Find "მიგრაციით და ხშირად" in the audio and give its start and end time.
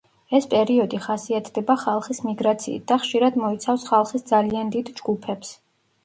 2.29-3.37